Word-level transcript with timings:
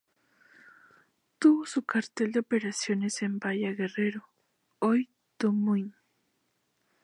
Tuvo 1.37 1.67
su 1.67 1.85
cuartel 1.85 2.31
de 2.31 2.39
operaciones 2.39 3.21
en 3.21 3.37
Villa 3.37 3.71
Guerrero, 3.73 4.27
hoy 4.79 5.11
Tamuín. 5.37 5.95